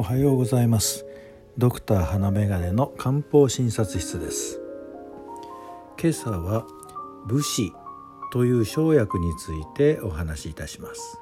[0.00, 1.04] おはようございます。
[1.58, 4.58] ドクター花眼鏡の漢方診察室です。
[6.00, 6.64] 今朝は
[7.26, 7.70] 武士
[8.32, 11.20] という生薬についてお話しいたします。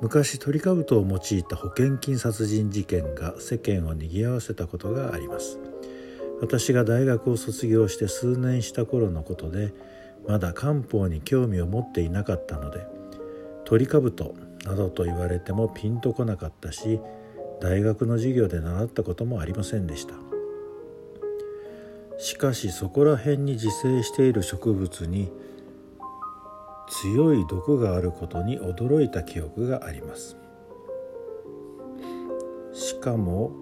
[0.00, 5.58] 昔トリカブトを用いた保険金殺人事件が世間を賑わせたことがあります。
[6.40, 9.74] 私が大学を卒業して数年した頃のことで
[10.26, 12.86] まだ漢方に興味を持っていなかったので
[13.66, 14.34] トリカブト
[14.66, 17.00] などと言われてもピンとこなかったし
[17.60, 20.14] 大学の授業で習ったこともありませんでした。
[22.18, 25.30] しかしそこら辺に自生している植物に
[26.88, 30.36] 強い毒があることに驚いた記憶があります。
[32.72, 33.52] しかも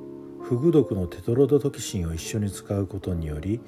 [0.41, 3.61] フグ毒のテトロドトキシンを一緒に使うことにより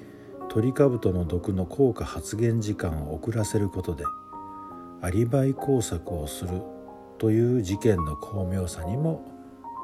[0.49, 4.03] トリカブトの毒の効果発現時間を遅らせることで
[5.01, 6.61] アリバイ工作をする
[7.17, 9.25] という事件の巧妙さにも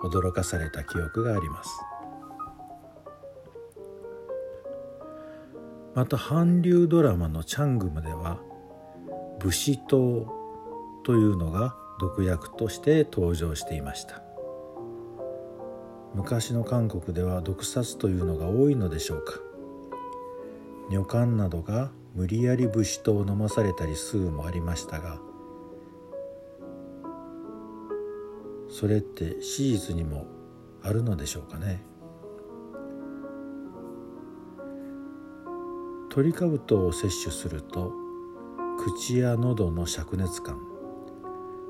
[0.04, 1.70] 驚かされた記憶があります。
[5.96, 8.40] また韓流ドラマの「チャングム」では
[9.40, 10.26] 武士刀
[11.04, 14.22] というのが毒薬として登場していました。
[16.16, 19.40] 昔の韓国では毒殺というのが多いのでしょうか。
[20.90, 25.20] 女官などが無理やり武士刀を飲まされたり数もありましたが
[28.84, 30.28] それって史実にも
[30.82, 31.86] あるのでしょうかね。
[36.10, 37.94] トリカブトを摂取すると
[38.78, 40.60] 口や喉の灼熱感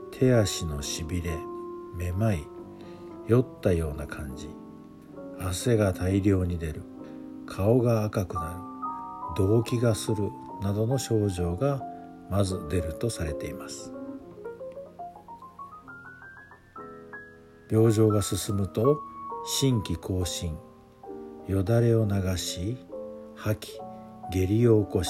[0.10, 1.38] 手足のしびれ
[1.96, 2.48] めまい
[3.28, 4.50] 酔ったような感じ
[5.40, 6.82] 汗が大量に出る
[7.46, 8.56] 顔が赤くな
[9.38, 10.32] る動悸がする
[10.64, 11.80] などの症状が
[12.32, 14.03] まず出るとされています。
[17.74, 19.02] 病状が進むと
[19.48, 20.56] 心気更新
[21.48, 22.78] よだれを流し
[23.34, 23.80] 吐き
[24.32, 25.10] 下痢を起こし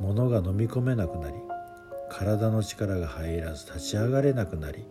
[0.00, 1.36] 物が飲み込めなくなり
[2.08, 4.86] 体の力が入らず立ち上がれなくなり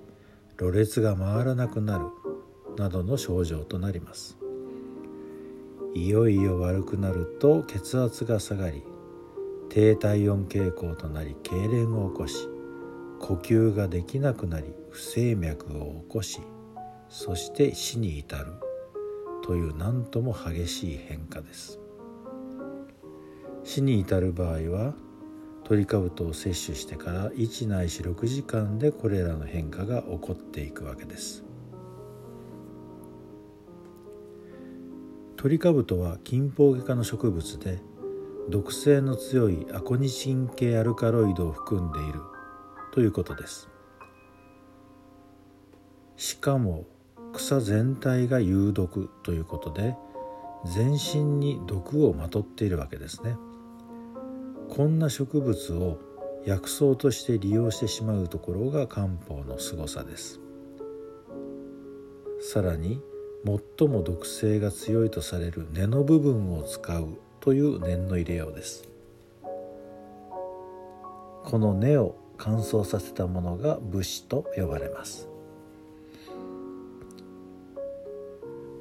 [0.58, 2.06] ろれつが回らなくなる
[2.78, 4.38] などの症状となります。
[5.96, 8.84] いよいよ悪くなると血圧が下がり
[9.70, 12.48] 低体温傾向となり痙攣を起こし
[13.20, 16.42] 呼吸ができなくなり不整脈を起こし
[17.14, 18.54] そして死に至る。
[19.44, 21.80] という何とも激しい変化です。
[23.64, 24.96] 死に至る場合は
[25.64, 31.44] トリカブトを摂取してから1ないし6時間でこれらの変化が起こっていくわけです。
[35.38, 37.80] トリカブトは近方外科の植物で
[38.50, 42.22] 毒性の強いアコニチン系アルカロイドを含んでいる
[42.92, 43.70] ということです。
[46.16, 46.86] しかも
[47.44, 49.98] 草全体が有毒ということで
[50.66, 53.36] 全身に毒をまとっているわけですね。
[54.70, 56.00] こんな植物を
[56.46, 60.40] 薬草として利用してしまうところが漢方の凄さです。
[62.40, 63.02] さらに
[63.78, 68.88] 最も毒性が強いとされる根の部分を使うという念の入れようです。
[71.44, 75.33] この根を乾燥させたものが武士と呼ばれます。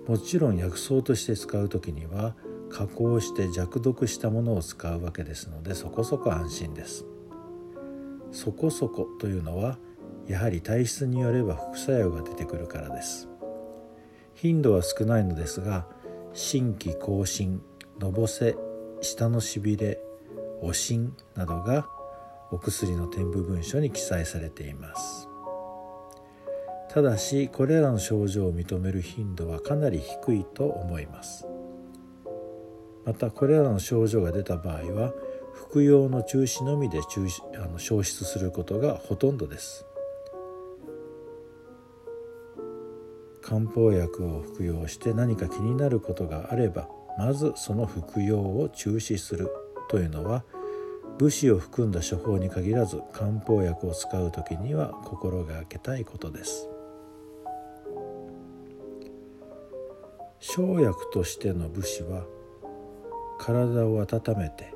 [0.07, 2.35] もちろん薬草として使う時には
[2.71, 7.05] 加工して弱毒したものを使うわけですのでそこそこ安心です。
[8.33, 9.79] そこそこというのは
[10.27, 13.29] やはり体質によれば副作用が出てくるからです。
[14.35, 15.87] 頻度は少ないのですが
[16.33, 17.63] 心気更新
[18.01, 18.57] のぼせ
[19.03, 20.01] 舌のしびれ
[20.63, 21.87] おしんなどが
[22.51, 25.32] お薬の添付文書に記載されています。
[26.93, 31.47] ただしこれらの症状を認める頻度はかなり低いと思います。
[33.07, 35.15] またこれらの症状が出た場合は
[35.55, 39.87] 服用の中止のみで中止あの消失することがほとんどです。
[43.41, 49.49] 漢方薬を服用して何か気になることがあればまずその服用を中止する
[49.89, 50.45] というのは
[51.19, 56.69] 武士を含んだ処方に限らず漢方薬を使う時には心がけたいことです。
[60.45, 62.27] 生薬としての武士は
[63.39, 64.75] 体を温めて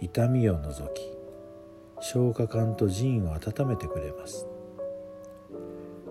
[0.00, 1.02] 痛みを除き
[2.00, 4.46] 消化管と腎を温めてくれます。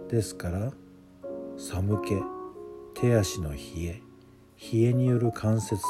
[0.07, 0.71] ですから
[1.57, 2.13] 寒気
[2.93, 4.01] 手足の冷え
[4.71, 5.81] 冷えによる関節痛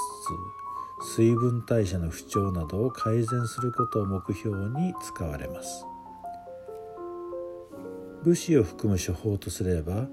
[1.18, 5.86] 水分代謝の不調などを改善することを目標に使われます。
[8.24, 10.08] 武士を含む処方とすれば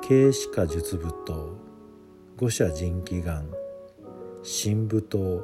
[0.00, 1.75] 慶歯科術舞踏
[2.38, 3.48] 五社人気眼
[4.42, 5.42] 神舞踏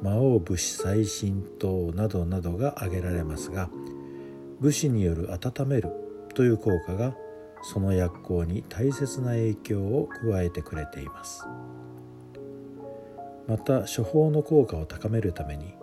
[0.00, 3.68] 魔王武士最新等などなどが挙げられますが
[4.58, 5.90] 武士による温める
[6.34, 7.14] という効果が
[7.62, 11.44] その薬効に大切な影響を加えてくれています。
[13.46, 15.74] また処方の効果を高めるために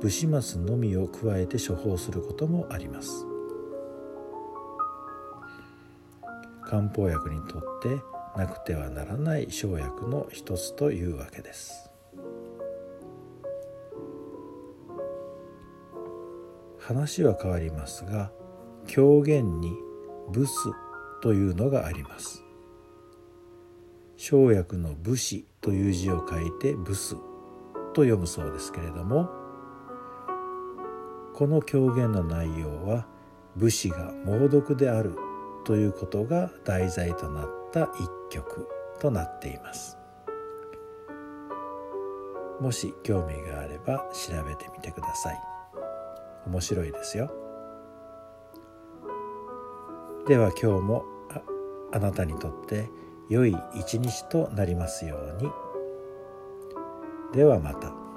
[0.00, 3.26] 武士マのみを加えて処方することもあります。
[6.64, 11.90] 漢方薬にとってなくてはならない生薬の一つというわけです。
[16.78, 18.30] 話は変わりますが
[18.86, 19.76] 狂言に
[20.32, 20.70] 「ブス」
[21.20, 22.44] というのがあります。
[24.16, 27.16] 生薬の武士という字を書いてブス
[27.92, 29.28] と読むそうですけれども
[31.34, 33.06] この狂言の内容は
[33.56, 35.14] 武士が猛毒である
[35.64, 38.68] ということが題材となった一曲
[39.00, 39.98] となっています。
[42.60, 45.40] もし興味があれば調べてみてください。
[46.46, 47.30] 面白いですよ。
[50.26, 51.04] では今日も
[51.92, 52.90] あなたにとって
[53.28, 55.50] 良い一日となりますように。
[57.32, 58.07] ではまた。